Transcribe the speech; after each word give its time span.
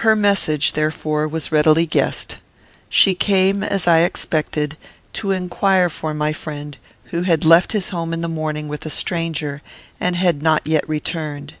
Her 0.00 0.16
message, 0.16 0.72
therefore, 0.72 1.28
was 1.28 1.52
readily 1.52 1.84
guessed. 1.84 2.38
She 2.88 3.14
came, 3.14 3.62
as 3.62 3.86
I 3.86 3.98
expected, 3.98 4.78
to 5.12 5.32
inquire 5.32 5.90
for 5.90 6.14
my 6.14 6.32
friend, 6.32 6.78
who 7.12 7.24
had 7.24 7.44
left 7.44 7.72
his 7.72 7.90
home 7.90 8.14
in 8.14 8.22
the 8.22 8.26
morning 8.26 8.68
with 8.68 8.86
a 8.86 8.88
stranger, 8.88 9.60
and 10.00 10.16
had 10.16 10.42
not 10.42 10.66
yet 10.66 10.88
returned. 10.88 11.56